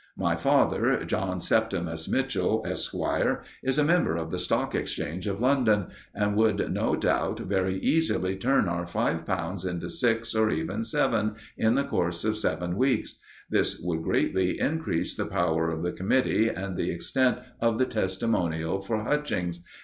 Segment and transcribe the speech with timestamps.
[0.17, 5.89] My father, John Septimus Mitchell, Esquire, is a member of the Stock Exchange of London,
[6.15, 11.35] and would, no doubt, very easily turn our five pounds into six, or even seven,
[11.55, 13.19] in the course of seven weeks.
[13.51, 18.81] This would greatly increase the power of the committee and the extent of the testimonial
[18.81, 19.59] for Hutchings.